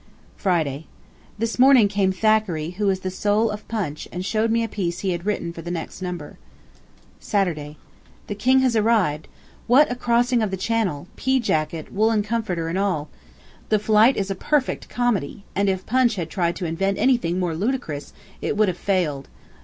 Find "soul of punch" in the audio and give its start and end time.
3.11-4.07